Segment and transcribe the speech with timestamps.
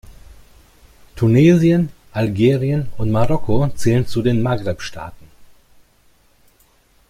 [1.15, 5.27] Tunesien, Algerien und Marokko zählen zu den Maghreb-Staaten.